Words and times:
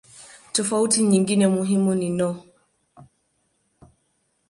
Tofauti 0.51 1.01
nyingine 1.03 1.47
muhimu 1.47 1.91
ni 1.95 2.09
no. 2.09 2.43